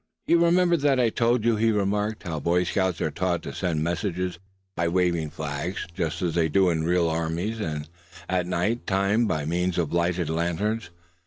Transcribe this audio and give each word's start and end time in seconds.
"You 0.25 0.43
remember 0.43 0.77
that 0.77 0.99
I 0.99 1.11
told 1.11 1.45
you," 1.45 1.57
he 1.57 1.71
remarked, 1.71 2.23
"how 2.23 2.39
Boy 2.39 2.63
Scouts 2.63 2.99
are 3.01 3.11
taught 3.11 3.43
to 3.43 3.53
send 3.53 3.83
messages 3.83 4.39
by 4.75 4.87
waving 4.87 5.29
flags, 5.29 5.85
just 5.93 6.23
as 6.23 6.33
they 6.33 6.49
do 6.49 6.71
in 6.71 6.83
real 6.83 7.07
armies; 7.07 7.59
and 7.61 7.87
at 8.27 8.47
night 8.47 8.87
time 8.87 9.27
by 9.27 9.45
means 9.45 9.77
of 9.77 9.93
lighted 9.93 10.27
lanterns. 10.27 10.89